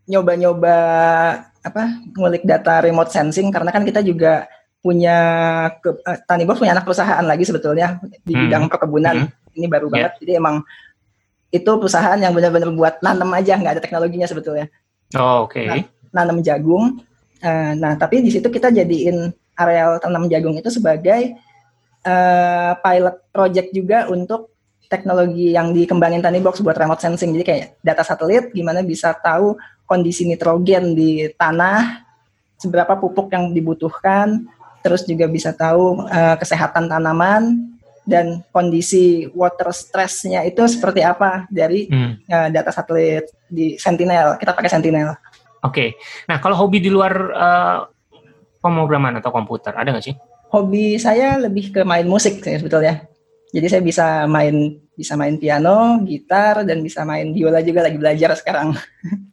[0.09, 0.77] nyoba-nyoba
[1.63, 4.45] apa ngulik data remote sensing karena kan kita juga
[4.83, 5.17] punya
[5.79, 8.41] ke, uh, Tanibor punya anak perusahaan lagi sebetulnya di hmm.
[8.47, 9.15] bidang perkebunan.
[9.27, 9.93] Hmm ini baru yeah.
[9.93, 10.55] banget jadi emang
[11.53, 14.65] itu perusahaan yang benar-benar buat nanam aja nggak ada teknologinya sebetulnya
[15.17, 15.67] oh, oke okay.
[15.69, 17.01] nah, nanam jagung
[17.41, 21.37] uh, nah tapi di situ kita jadiin areal tanam jagung itu sebagai
[22.05, 24.52] uh, pilot project juga untuk
[24.93, 27.33] teknologi yang dikembangin Tani Box buat remote sensing.
[27.33, 29.57] Jadi kayak data satelit gimana bisa tahu
[29.89, 32.05] kondisi nitrogen di tanah,
[32.61, 34.45] seberapa pupuk yang dibutuhkan,
[34.85, 41.87] terus juga bisa tahu uh, kesehatan tanaman, dan kondisi water stressnya itu seperti apa dari
[41.87, 42.27] hmm.
[42.27, 44.37] uh, data satelit di Sentinel.
[44.37, 45.15] Kita pakai Sentinel.
[45.63, 45.71] Oke.
[45.71, 45.89] Okay.
[46.27, 47.77] Nah, kalau hobi di luar uh,
[48.59, 50.15] pemrograman atau komputer, ada nggak sih?
[50.51, 53.07] Hobi saya lebih ke main musik sih sebetulnya.
[53.53, 58.37] Jadi saya bisa main bisa main piano, gitar, dan bisa main biola juga lagi belajar
[58.37, 58.73] sekarang.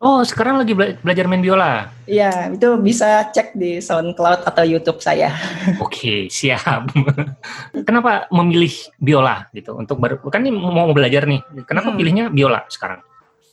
[0.01, 1.93] Oh, sekarang lagi bela belajar main biola?
[2.09, 5.29] Iya, itu bisa cek di SoundCloud atau YouTube saya.
[5.85, 6.89] Oke, siap.
[7.87, 9.77] Kenapa memilih biola gitu?
[9.77, 11.45] Untuk ber kan ini mau belajar nih.
[11.69, 11.99] Kenapa hmm.
[12.01, 13.05] pilihnya biola sekarang?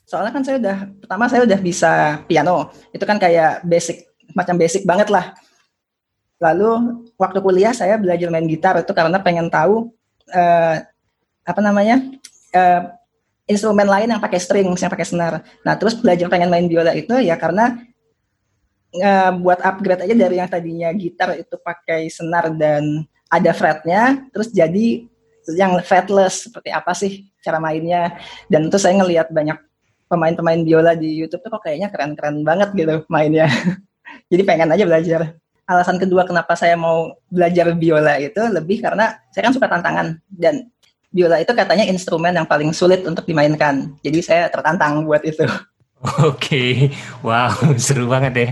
[0.07, 1.91] Soalnya kan saya udah pertama saya udah bisa
[2.25, 2.71] piano.
[2.95, 5.35] Itu kan kayak basic macam basic banget lah.
[6.39, 9.91] Lalu waktu kuliah saya belajar main gitar itu karena pengen tahu
[10.31, 10.75] uh,
[11.47, 12.03] apa namanya
[12.51, 12.91] uh,
[13.47, 15.33] instrumen lain yang pakai string, yang pakai senar.
[15.63, 17.79] Nah terus belajar pengen main biola itu ya karena
[18.99, 24.51] uh, buat upgrade aja dari yang tadinya gitar itu pakai senar dan ada fretnya, terus
[24.51, 25.07] jadi
[25.55, 28.19] yang fretless seperti apa sih cara mainnya.
[28.51, 29.55] Dan itu saya ngelihat banyak
[30.11, 33.47] pemain-pemain biola di YouTube tuh kok kayaknya keren-keren banget gitu mainnya.
[34.31, 35.21] jadi pengen aja belajar
[35.67, 40.71] alasan kedua kenapa saya mau belajar biola itu lebih karena saya kan suka tantangan dan
[41.11, 43.95] biola itu katanya instrumen yang paling sulit untuk dimainkan.
[44.03, 45.43] Jadi saya tertantang buat itu.
[45.47, 46.71] Oke, okay.
[47.25, 48.49] wow, seru banget ya.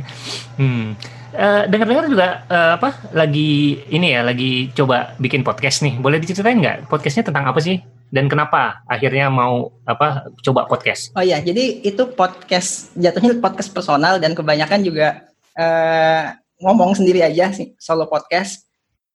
[0.57, 0.97] Hmm.
[1.35, 6.63] Uh, dengar-dengar juga uh, apa lagi ini ya lagi coba bikin podcast nih boleh diceritain
[6.63, 11.83] nggak podcastnya tentang apa sih dan kenapa akhirnya mau apa coba podcast oh iya jadi
[11.83, 15.27] itu podcast jatuhnya podcast personal dan kebanyakan juga
[15.59, 18.63] uh, ngomong sendiri aja sih solo podcast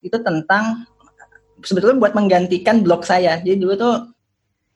[0.04, 0.84] itu tentang
[1.64, 3.40] sebetulnya buat menggantikan blog saya.
[3.40, 3.94] Jadi dulu tuh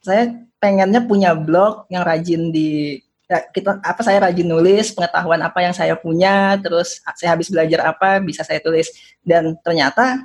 [0.05, 5.59] saya pengennya punya blog yang rajin di ya, kita apa saya rajin nulis pengetahuan apa
[5.61, 8.89] yang saya punya, terus saya habis belajar apa bisa saya tulis
[9.25, 10.25] dan ternyata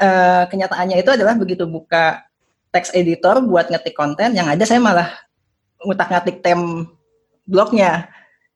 [0.00, 2.24] uh, kenyataannya itu adalah begitu buka
[2.70, 5.10] text editor buat ngetik konten yang ada saya malah
[5.82, 6.86] ngutak-ngatik tem
[7.46, 8.06] blognya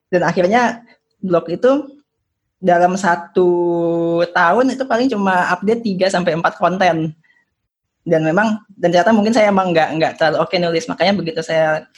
[0.07, 0.83] dan akhirnya
[1.19, 1.94] blog itu
[2.59, 3.49] dalam satu
[4.31, 7.13] tahun itu paling cuma update 3 sampai empat konten.
[8.05, 10.85] Dan memang dan ternyata mungkin saya emang nggak nggak terlalu oke nulis.
[10.85, 11.89] Makanya begitu saya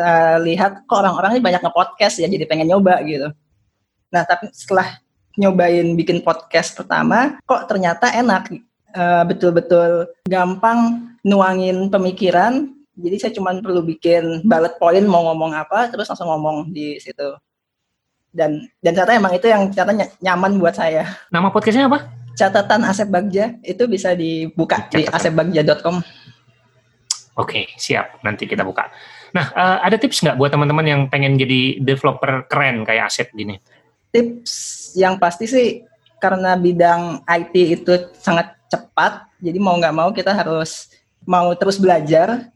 [0.00, 3.28] uh, lihat kok orang-orang ini banyak nge-podcast ya jadi pengen nyoba gitu.
[4.10, 4.98] Nah, tapi setelah
[5.38, 8.50] nyobain bikin podcast pertama kok ternyata enak
[8.96, 12.72] uh, betul-betul gampang nuangin pemikiran.
[13.00, 17.32] Jadi saya cuma perlu bikin bullet point mau ngomong apa terus langsung ngomong di situ
[18.30, 21.06] dan dan ternyata emang itu yang ternyata nyaman buat saya.
[21.34, 22.06] Nama podcastnya apa?
[22.38, 24.96] Catatan Asep Bagja itu bisa dibuka Catatan.
[24.96, 25.96] di asepbagja.com.
[27.38, 28.20] Oke, siap.
[28.24, 28.90] Nanti kita buka.
[29.32, 33.60] Nah, uh, ada tips nggak buat teman-teman yang pengen jadi developer keren kayak Asep gini?
[34.10, 34.52] Tips
[34.98, 35.68] yang pasti sih
[36.18, 40.90] karena bidang IT itu sangat cepat, jadi mau nggak mau kita harus
[41.24, 42.50] mau terus belajar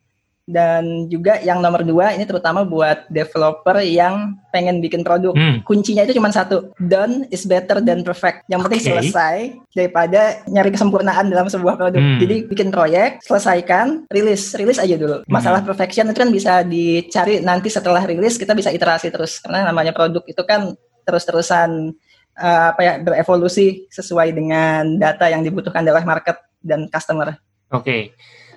[0.45, 5.65] dan juga yang nomor dua ini terutama buat developer yang pengen bikin produk hmm.
[5.65, 8.91] kuncinya itu cuma satu done is better than perfect yang penting okay.
[8.93, 9.37] selesai
[9.73, 12.21] daripada nyari kesempurnaan dalam sebuah produk hmm.
[12.21, 15.33] jadi bikin proyek selesaikan rilis rilis aja dulu hmm.
[15.33, 19.97] masalah perfection itu kan bisa dicari nanti setelah rilis kita bisa iterasi terus karena namanya
[19.97, 20.77] produk itu kan
[21.09, 21.97] terus-terusan
[22.37, 27.37] uh, apa ya berevolusi sesuai dengan data yang dibutuhkan oleh market dan customer.
[27.73, 28.01] Oke, okay.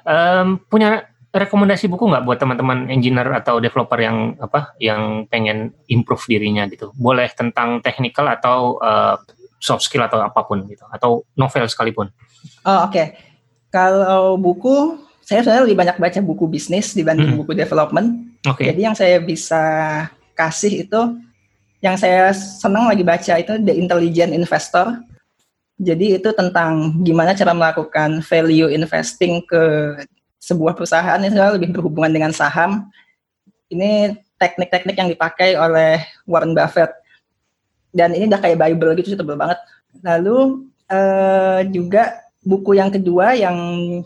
[0.08, 6.24] um, punya rekomendasi buku nggak buat teman-teman engineer atau developer yang apa yang pengen improve
[6.26, 6.96] dirinya gitu?
[6.96, 9.20] Boleh tentang technical atau uh,
[9.60, 12.10] soft skill atau apa pun gitu, atau novel sekalipun.
[12.64, 13.18] Oh oke, okay.
[13.74, 17.40] kalau buku saya sebenarnya lebih banyak baca buku bisnis dibanding hmm.
[17.44, 18.40] buku development.
[18.48, 18.72] Okay.
[18.72, 19.64] Jadi yang saya bisa
[20.38, 21.02] kasih itu
[21.84, 25.04] yang saya senang lagi baca itu The Intelligent Investor.
[25.78, 29.94] Jadi itu tentang gimana cara melakukan value investing ke
[30.42, 32.88] sebuah perusahaan ini lebih berhubungan dengan saham.
[33.68, 36.94] Ini teknik-teknik yang dipakai oleh Warren Buffett.
[37.92, 39.60] Dan ini udah kayak Bible gitu, tebel banget.
[40.06, 43.58] Lalu uh, juga buku yang kedua yang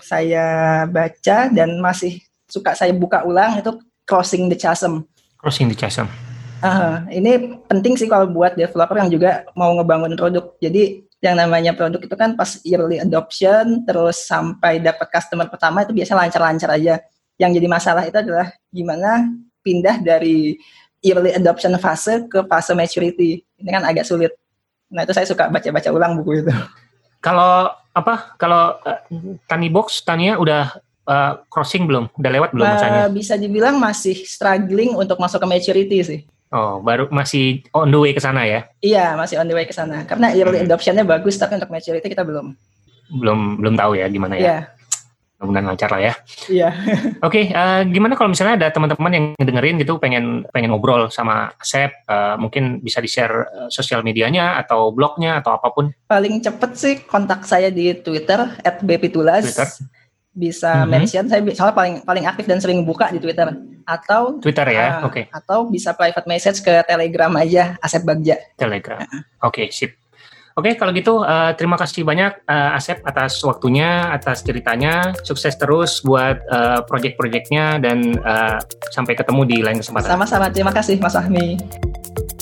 [0.01, 5.05] saya baca dan masih suka saya buka ulang itu Crossing the Chasm.
[5.37, 6.09] Crossing the Chasm.
[6.61, 10.53] Uh, ini penting sih kalau buat developer yang juga mau ngebangun produk.
[10.61, 15.93] Jadi yang namanya produk itu kan pas early adoption terus sampai dapat customer pertama itu
[15.93, 16.97] biasa lancar-lancar aja.
[17.37, 19.29] Yang jadi masalah itu adalah gimana
[19.61, 20.57] pindah dari
[21.05, 23.45] early adoption fase ke fase maturity.
[23.61, 24.33] Ini kan agak sulit.
[24.89, 26.51] Nah itu saya suka baca-baca ulang buku itu.
[27.21, 28.33] Kalau apa?
[28.41, 28.99] Kalau uh,
[29.45, 30.73] Tani Box, Tania udah
[31.05, 32.09] uh, crossing belum?
[32.17, 36.19] Udah lewat belum uh, Bisa dibilang masih struggling untuk masuk ke maturity sih.
[36.51, 38.67] Oh, baru masih on the way ke sana ya?
[38.83, 40.03] Iya, masih on the way ke sana.
[40.03, 40.67] Karena early hmm.
[40.67, 42.51] adoption-nya bagus, tapi untuk maturity kita belum.
[43.07, 44.43] Belum belum tahu ya gimana ya.
[44.43, 44.57] Iya.
[45.39, 46.13] Mudah-mudahan lancar lah ya.
[46.51, 46.69] Iya.
[47.25, 51.07] Oke, okay, uh, eh, gimana kalau misalnya ada teman-teman yang dengerin gitu pengen pengen ngobrol
[51.07, 55.95] sama Asep, uh, mungkin bisa di-share uh, sosial medianya atau blognya atau apa pun?
[56.11, 59.47] Paling cepet sih kontak saya di Twitter @bpitulas.
[59.47, 59.69] Twitter
[60.31, 60.89] bisa mm -hmm.
[60.89, 63.51] mention saya soalnya paling paling aktif dan sering buka di Twitter
[63.83, 65.13] atau Twitter ya, uh, oke.
[65.13, 65.23] Okay.
[65.33, 68.39] Atau bisa private message ke Telegram aja Asep Bagja.
[68.55, 69.03] Telegram.
[69.43, 69.97] Oke, okay, sip.
[70.51, 75.15] Oke, okay, kalau gitu uh, terima kasih banyak uh, Asep atas waktunya, atas ceritanya.
[75.23, 78.59] Sukses terus buat uh, project-projectnya dan uh,
[78.91, 80.11] sampai ketemu di lain kesempatan.
[80.11, 81.55] Sama-sama, terima kasih Mas Ahmi.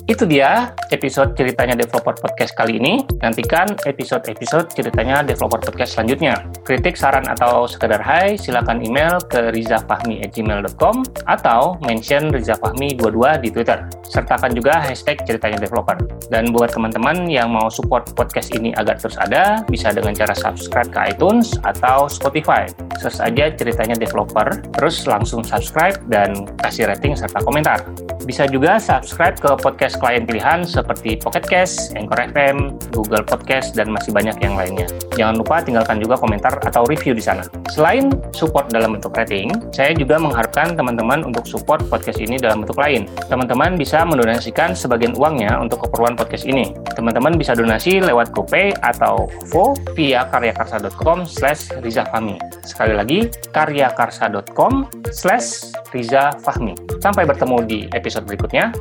[0.09, 3.05] Itu dia episode ceritanya Developer Podcast kali ini.
[3.21, 6.49] Nantikan episode-episode ceritanya Developer Podcast selanjutnya.
[6.65, 13.85] Kritik, saran, atau sekedar hai, silakan email ke rizafahmi@gmail.com atau mention rizafahmi22 di Twitter.
[14.01, 16.01] Sertakan juga hashtag ceritanya developer.
[16.33, 20.89] Dan buat teman-teman yang mau support podcast ini agar terus ada, bisa dengan cara subscribe
[20.89, 22.65] ke iTunes atau Spotify.
[22.97, 27.85] Search aja ceritanya developer, terus langsung subscribe dan kasih rating serta komentar.
[28.25, 33.91] Bisa juga subscribe ke podcast klien pilihan seperti Pocket Cast, Anchor FM, Google Podcast, dan
[33.91, 34.87] masih banyak yang lainnya.
[35.19, 37.43] Jangan lupa tinggalkan juga komentar atau review di sana.
[37.69, 42.79] Selain support dalam bentuk rating, saya juga mengharapkan teman-teman untuk support podcast ini dalam bentuk
[42.79, 43.05] lain.
[43.27, 46.71] Teman-teman bisa mendonasikan sebagian uangnya untuk keperluan podcast ini.
[46.95, 52.39] Teman-teman bisa donasi lewat GoPay atau OVO via karyakarsa.com slash rizafahmi.
[52.63, 53.19] Sekali lagi,
[53.51, 56.77] karyakarsa.com slash rizafahmi.
[57.03, 58.71] Sampai bertemu di episode berikutnya.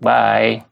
[0.00, 0.69] Bye.